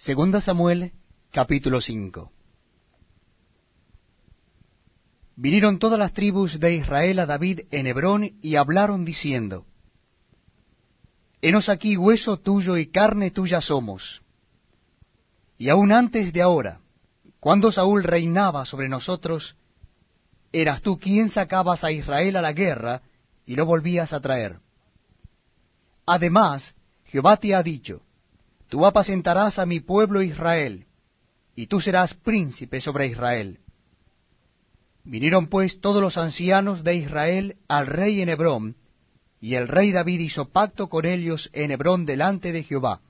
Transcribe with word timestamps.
Segunda 0.00 0.40
Samuel, 0.40 0.92
capítulo 1.30 1.78
5. 1.82 2.32
Vinieron 5.36 5.78
todas 5.78 5.98
las 5.98 6.14
tribus 6.14 6.58
de 6.58 6.74
Israel 6.76 7.18
a 7.18 7.26
David 7.26 7.66
en 7.70 7.86
Hebrón 7.86 8.38
y 8.40 8.56
hablaron 8.56 9.04
diciendo, 9.04 9.66
Henos 11.42 11.68
aquí 11.68 11.98
hueso 11.98 12.38
tuyo 12.38 12.78
y 12.78 12.86
carne 12.86 13.30
tuya 13.30 13.60
somos. 13.60 14.22
Y 15.58 15.68
aun 15.68 15.92
antes 15.92 16.32
de 16.32 16.40
ahora, 16.40 16.80
cuando 17.38 17.70
Saúl 17.70 18.02
reinaba 18.02 18.64
sobre 18.64 18.88
nosotros, 18.88 19.54
eras 20.50 20.80
tú 20.80 20.98
quien 20.98 21.28
sacabas 21.28 21.84
a 21.84 21.92
Israel 21.92 22.36
a 22.36 22.40
la 22.40 22.54
guerra 22.54 23.02
y 23.44 23.54
lo 23.54 23.66
volvías 23.66 24.14
a 24.14 24.20
traer. 24.20 24.60
Además, 26.06 26.74
Jehová 27.04 27.36
te 27.36 27.54
ha 27.54 27.62
dicho, 27.62 28.00
Tú 28.70 28.86
apacentarás 28.86 29.58
a 29.58 29.66
mi 29.66 29.80
pueblo 29.80 30.22
Israel, 30.22 30.86
y 31.56 31.66
tú 31.66 31.80
serás 31.80 32.14
príncipe 32.14 32.80
sobre 32.80 33.08
Israel. 33.08 33.58
Vinieron 35.02 35.48
pues 35.48 35.80
todos 35.80 36.00
los 36.00 36.16
ancianos 36.16 36.84
de 36.84 36.94
Israel 36.94 37.56
al 37.66 37.88
rey 37.88 38.22
en 38.22 38.28
Hebrón, 38.28 38.76
y 39.40 39.54
el 39.54 39.66
rey 39.66 39.90
David 39.90 40.20
hizo 40.20 40.50
pacto 40.50 40.88
con 40.88 41.04
ellos 41.04 41.50
en 41.52 41.72
Hebrón 41.72 42.06
delante 42.06 42.52
de 42.52 42.62
Jehová, 42.62 43.00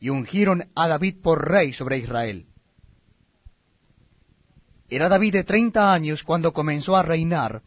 y 0.00 0.08
ungieron 0.08 0.68
a 0.74 0.88
David 0.88 1.22
por 1.22 1.48
rey 1.48 1.72
sobre 1.72 1.98
Israel. 1.98 2.46
Era 4.88 5.08
David 5.08 5.32
de 5.32 5.44
treinta 5.44 5.92
años 5.92 6.24
cuando 6.24 6.52
comenzó 6.52 6.96
a 6.96 7.04
reinar, 7.04 7.62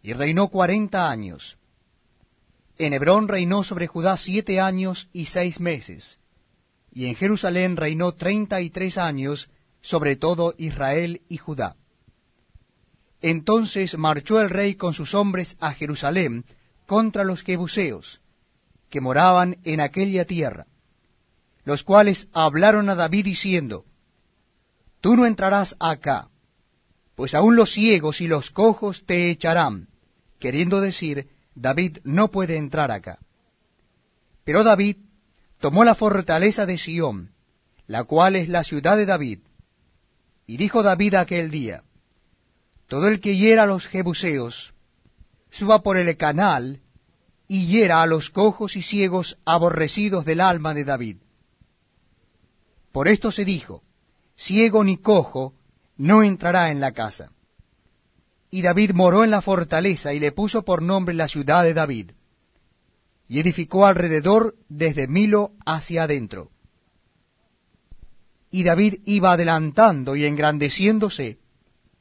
y 0.00 0.14
reinó 0.14 0.48
cuarenta 0.48 1.10
años. 1.10 1.58
En 2.80 2.94
Hebrón 2.94 3.28
reinó 3.28 3.62
sobre 3.62 3.88
Judá 3.88 4.16
siete 4.16 4.58
años 4.58 5.10
y 5.12 5.26
seis 5.26 5.60
meses, 5.60 6.18
y 6.90 7.04
en 7.08 7.14
Jerusalén 7.14 7.76
reinó 7.76 8.12
treinta 8.12 8.62
y 8.62 8.70
tres 8.70 8.96
años 8.96 9.50
sobre 9.82 10.16
todo 10.16 10.54
Israel 10.56 11.20
y 11.28 11.36
Judá. 11.36 11.76
Entonces 13.20 13.98
marchó 13.98 14.40
el 14.40 14.48
rey 14.48 14.76
con 14.76 14.94
sus 14.94 15.12
hombres 15.12 15.58
a 15.60 15.74
Jerusalén 15.74 16.46
contra 16.86 17.22
los 17.22 17.42
jebuseos, 17.42 18.22
que 18.88 19.02
moraban 19.02 19.58
en 19.64 19.82
aquella 19.82 20.24
tierra, 20.24 20.64
los 21.64 21.84
cuales 21.84 22.28
hablaron 22.32 22.88
a 22.88 22.94
David 22.94 23.26
diciendo, 23.26 23.84
Tú 25.02 25.16
no 25.16 25.26
entrarás 25.26 25.76
acá, 25.80 26.30
pues 27.14 27.34
aun 27.34 27.56
los 27.56 27.74
ciegos 27.74 28.22
y 28.22 28.26
los 28.26 28.50
cojos 28.50 29.04
te 29.04 29.30
echarán, 29.30 29.88
queriendo 30.38 30.80
decir, 30.80 31.28
David 31.54 31.98
no 32.04 32.30
puede 32.30 32.56
entrar 32.56 32.90
acá. 32.90 33.18
Pero 34.44 34.64
David 34.64 34.96
tomó 35.58 35.84
la 35.84 35.94
fortaleza 35.94 36.66
de 36.66 36.78
Sión, 36.78 37.32
la 37.86 38.04
cual 38.04 38.36
es 38.36 38.48
la 38.48 38.64
ciudad 38.64 38.96
de 38.96 39.06
David, 39.06 39.40
y 40.46 40.56
dijo 40.56 40.82
David 40.82 41.14
aquel 41.14 41.50
día, 41.50 41.82
Todo 42.88 43.08
el 43.08 43.20
que 43.20 43.36
hiera 43.36 43.64
a 43.64 43.66
los 43.66 43.86
jebuseos, 43.86 44.72
suba 45.50 45.82
por 45.82 45.96
el 45.96 46.16
canal, 46.16 46.80
y 47.46 47.66
hiera 47.66 48.02
a 48.02 48.06
los 48.06 48.30
cojos 48.30 48.76
y 48.76 48.82
ciegos 48.82 49.38
aborrecidos 49.44 50.24
del 50.24 50.40
alma 50.40 50.72
de 50.72 50.84
David. 50.84 51.16
Por 52.92 53.08
esto 53.08 53.30
se 53.30 53.44
dijo, 53.44 53.82
ciego 54.36 54.82
ni 54.84 54.96
cojo 54.96 55.54
no 55.96 56.22
entrará 56.22 56.70
en 56.70 56.80
la 56.80 56.92
casa. 56.92 57.32
Y 58.50 58.62
David 58.62 58.92
moró 58.92 59.22
en 59.22 59.30
la 59.30 59.42
fortaleza 59.42 60.12
y 60.12 60.18
le 60.18 60.32
puso 60.32 60.64
por 60.64 60.82
nombre 60.82 61.14
la 61.14 61.28
ciudad 61.28 61.62
de 61.62 61.74
David. 61.74 62.10
Y 63.28 63.38
edificó 63.38 63.86
alrededor 63.86 64.56
desde 64.68 65.06
Milo 65.06 65.52
hacia 65.64 66.02
adentro. 66.02 66.50
Y 68.50 68.64
David 68.64 69.02
iba 69.04 69.32
adelantando 69.32 70.16
y 70.16 70.26
engrandeciéndose, 70.26 71.38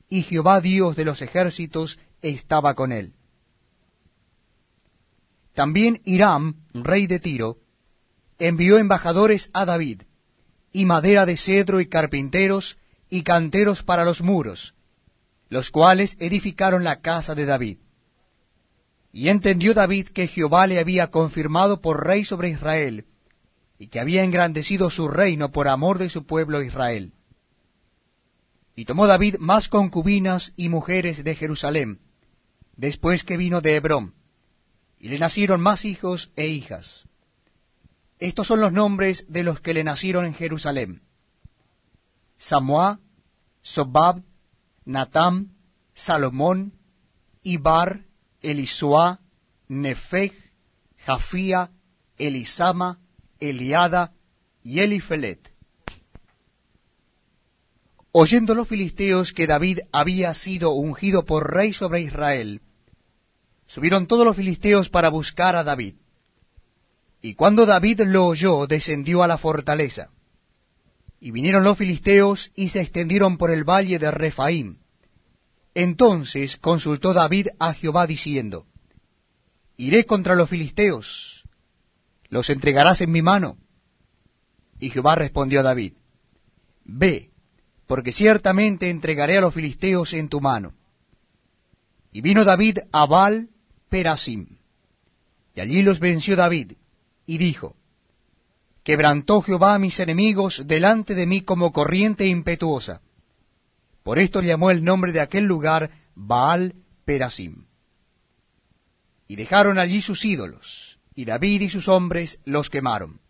y 0.10 0.24
Jehová 0.24 0.60
Dios 0.60 0.96
de 0.96 1.06
los 1.06 1.22
ejércitos 1.22 2.00
estaba 2.24 2.74
con 2.74 2.92
él. 2.92 3.14
También 5.54 6.02
Hiram, 6.06 6.56
rey 6.74 7.06
de 7.06 7.20
Tiro, 7.20 7.58
envió 8.40 8.78
embajadores 8.78 9.50
a 9.54 9.66
David, 9.66 10.04
y 10.72 10.86
madera 10.86 11.26
de 11.26 11.38
cedro 11.38 11.80
y 11.80 11.88
carpinteros 11.88 12.78
y 13.10 13.24
canteros 13.24 13.84
para 13.84 14.06
los 14.06 14.22
muros, 14.22 14.74
los 15.50 15.72
cuales 15.72 16.16
edificaron 16.20 16.84
la 16.84 17.02
casa 17.02 17.36
de 17.36 17.46
David. 17.46 17.78
Y 19.12 19.30
entendió 19.30 19.74
David 19.74 20.10
que 20.10 20.28
Jehová 20.28 20.68
le 20.68 20.80
había 20.80 21.08
confirmado 21.08 21.82
por 21.82 22.06
rey 22.06 22.24
sobre 22.24 22.50
Israel, 22.50 23.06
y 23.80 23.88
que 23.88 24.00
había 24.00 24.24
engrandecido 24.24 24.90
su 24.90 25.08
reino 25.08 25.52
por 25.52 25.68
amor 25.68 25.98
de 25.98 26.10
su 26.10 26.26
pueblo 26.26 26.62
Israel. 26.62 27.14
Y 28.76 28.86
tomó 28.86 29.08
David 29.08 29.38
más 29.40 29.68
concubinas 29.68 30.54
y 30.56 30.70
mujeres 30.70 31.24
de 31.24 31.36
Jerusalén, 31.36 32.00
después 32.76 33.24
que 33.24 33.38
vino 33.38 33.62
de 33.62 33.76
Hebrón, 33.76 34.14
y 35.00 35.10
le 35.10 35.18
nacieron 35.18 35.62
más 35.62 35.86
hijos 35.86 36.32
e 36.36 36.48
hijas. 36.48 37.08
Estos 38.20 38.48
son 38.48 38.60
los 38.60 38.72
nombres 38.72 39.26
de 39.30 39.44
los 39.44 39.62
que 39.62 39.74
le 39.74 39.84
nacieron 39.84 40.26
en 40.26 40.34
Jerusalén. 40.34 41.02
Samuá, 42.38 43.00
Sobab, 43.62 44.22
Natam, 44.86 45.56
Salomón, 45.94 46.74
Ibar, 47.44 48.06
Elisua, 48.42 49.20
Nefeg, 49.68 50.34
Jafía, 50.98 51.72
Elisama, 52.18 53.00
Eliada 53.40 54.14
y 54.64 54.80
Elifelet. 54.80 55.40
Oyendo 58.12 58.56
los 58.56 58.68
filisteos 58.68 59.32
que 59.32 59.48
David 59.48 59.80
había 59.92 60.34
sido 60.34 60.72
ungido 60.72 61.26
por 61.26 61.54
rey 61.54 61.74
sobre 61.74 62.02
Israel, 62.02 62.62
subieron 63.68 64.08
todos 64.08 64.26
los 64.26 64.36
filisteos 64.36 64.90
para 64.90 65.10
buscar 65.10 65.56
a 65.56 65.64
David. 65.64 65.96
Y 67.22 67.36
cuando 67.36 67.66
David 67.66 68.02
lo 68.06 68.26
oyó, 68.26 68.66
descendió 68.66 69.24
a 69.24 69.28
la 69.28 69.38
fortaleza. 69.38 70.10
Y 71.20 71.32
vinieron 71.32 71.64
los 71.64 71.78
filisteos 71.78 72.52
y 72.56 72.70
se 72.70 72.82
extendieron 72.82 73.38
por 73.38 73.52
el 73.52 73.64
valle 73.64 74.00
de 74.00 74.12
Refaim. 74.12 74.78
Entonces 75.74 76.58
consultó 76.58 77.14
David 77.14 77.48
a 77.60 77.74
Jehová 77.74 78.08
diciendo, 78.08 78.66
Iré 79.78 80.06
contra 80.06 80.36
los 80.36 80.50
filisteos, 80.50 81.44
¿los 82.30 82.50
entregarás 82.50 83.02
en 83.02 83.12
mi 83.12 83.22
mano? 83.22 83.58
Y 84.80 84.90
Jehová 84.90 85.16
respondió 85.16 85.60
a 85.60 85.64
David, 85.64 85.94
Ve, 86.84 87.30
porque 87.88 88.12
ciertamente 88.12 88.90
entregaré 88.90 89.38
a 89.38 89.42
los 89.42 89.54
filisteos 89.54 90.14
en 90.14 90.30
tu 90.30 90.42
mano. 90.42 90.74
Y 92.12 92.22
vino 92.22 92.44
David 92.44 92.80
a 92.92 93.06
Baal 93.06 93.50
Perasim, 93.90 94.58
y 95.56 95.60
allí 95.60 95.82
los 95.82 96.00
venció 96.00 96.36
David, 96.36 96.74
y 97.26 97.38
dijo, 97.38 97.76
Quebrantó 98.90 99.44
Jehová 99.44 99.76
a 99.76 99.78
mis 99.78 100.00
enemigos 100.00 100.64
delante 100.66 101.14
de 101.14 101.28
mí 101.28 101.42
como 101.42 101.72
corriente 101.72 102.26
impetuosa. 102.26 103.04
Por 104.02 104.18
esto 104.18 104.42
llamó 104.42 104.72
el 104.72 104.84
nombre 104.84 105.12
de 105.12 105.22
aquel 105.22 105.44
lugar 105.44 105.92
Baal 106.16 106.74
Perasim. 107.06 107.68
Y 109.28 109.36
dejaron 109.36 109.78
allí 109.78 110.02
sus 110.02 110.26
ídolos, 110.26 110.98
y 111.14 111.26
David 111.26 111.62
y 111.62 111.70
sus 111.70 111.88
hombres 111.88 112.40
los 112.46 112.72
quemaron. 112.72 113.22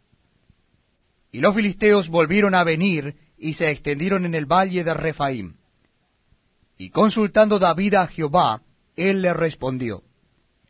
Y 1.30 1.42
los 1.42 1.54
filisteos 1.54 2.08
volvieron 2.08 2.56
a 2.56 2.64
venir 2.64 3.18
y 3.38 3.56
se 3.56 3.70
extendieron 3.70 4.26
en 4.26 4.36
el 4.36 4.46
valle 4.46 4.86
de 4.86 4.94
Refaim. 4.94 5.56
Y 6.78 6.90
consultando 6.90 7.60
David 7.60 7.96
a 7.96 8.08
Jehová, 8.08 8.62
él 8.96 9.22
le 9.24 9.34
respondió, 9.34 10.04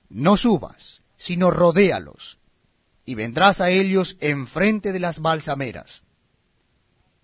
No 0.09 0.35
subas, 0.35 1.03
sino 1.15 1.51
rodéalos, 1.51 2.38
y 3.09 3.15
vendrás 3.15 3.59
a 3.59 3.71
ellos 3.71 4.17
enfrente 4.19 4.91
de 4.91 4.99
las 4.99 5.19
balsameras. 5.19 6.03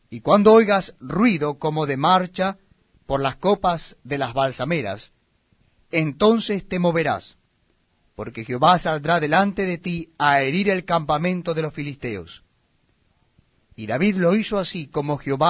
Y 0.10 0.22
cuando 0.22 0.52
oigas 0.52 0.96
ruido 1.00 1.60
como 1.60 1.86
de 1.86 1.96
marcha 1.96 2.58
por 3.06 3.22
las 3.22 3.36
copas 3.36 3.96
de 4.04 4.18
las 4.18 4.34
balsameras, 4.34 5.14
entonces 5.92 6.68
te 6.68 6.80
moverás, 6.80 7.38
porque 8.16 8.44
Jehová 8.44 8.80
saldrá 8.80 9.20
delante 9.20 9.68
de 9.68 9.78
ti 9.78 10.10
a 10.18 10.42
herir 10.42 10.72
el 10.72 10.86
campamento 10.86 11.54
de 11.54 11.62
los 11.62 11.72
filisteos. 11.76 12.44
Y 13.76 13.86
David 13.86 14.16
lo 14.16 14.36
hizo 14.36 14.58
así 14.58 14.88
como 14.88 15.20
Jehová 15.20 15.44